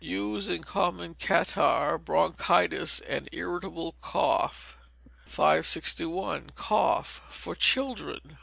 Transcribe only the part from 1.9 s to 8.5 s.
bronchitis, and irritable cough. 561. Cough (for Children).